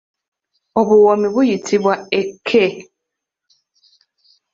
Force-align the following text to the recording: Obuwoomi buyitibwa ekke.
Obuwoomi 0.79 1.27
buyitibwa 1.33 1.93
ekke. 2.19 2.63